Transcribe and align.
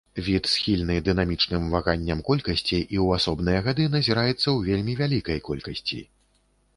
Від 0.27 0.47
схільны 0.51 0.93
дынамічным 1.07 1.67
ваганняў 1.73 2.23
колькасці 2.29 2.73
і 2.77 2.83
ў 2.85 3.05
асобныя 3.21 3.59
гады 3.67 3.85
назіраецца 3.97 4.33
ў 4.33 4.57
вельмі 4.71 4.93
вялікай 5.03 5.43
колькасці. 5.51 6.01